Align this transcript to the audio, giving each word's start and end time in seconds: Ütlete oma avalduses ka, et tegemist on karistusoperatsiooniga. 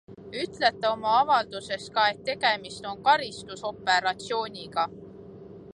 Ütlete 0.43 0.89
oma 0.91 1.11
avalduses 1.17 1.85
ka, 1.99 2.07
et 2.13 2.23
tegemist 2.31 2.89
on 2.93 3.05
karistusoperatsiooniga. 3.11 4.93